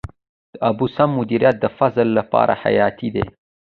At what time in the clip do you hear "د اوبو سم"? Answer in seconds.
0.53-1.09